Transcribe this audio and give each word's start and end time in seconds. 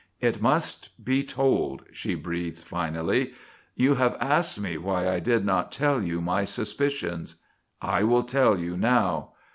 "It 0.19 0.41
must 0.41 0.89
be 1.05 1.23
told," 1.23 1.83
she 1.91 2.15
breathed 2.15 2.57
finally. 2.57 3.33
"You 3.75 3.93
have 3.93 4.17
asked 4.19 4.59
me 4.59 4.75
why 4.79 5.07
I 5.07 5.19
did 5.19 5.45
not 5.45 5.71
tell 5.71 6.01
you 6.01 6.19
my 6.21 6.43
suspicions. 6.43 7.35
I 7.83 8.01
will 8.01 8.23
tell 8.23 8.57
you 8.57 8.75
now. 8.75 9.33